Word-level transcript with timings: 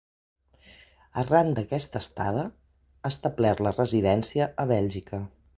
Arran 1.23 1.51
d'aquesta 1.59 2.01
estada, 2.05 2.47
ha 3.05 3.13
establert 3.15 3.65
la 3.69 3.77
residència 3.79 4.53
a 4.65 4.71
Bèlgica. 4.77 5.25